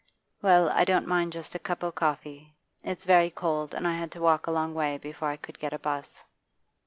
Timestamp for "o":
1.83-1.91